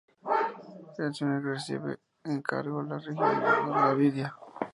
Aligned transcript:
Eminescu 0.99 1.45
recibe 1.51 1.91
como 2.23 2.33
encargo 2.35 2.81
la 2.81 2.97
región 2.97 3.39
de 3.39 3.51
Moldavia. 3.61 4.35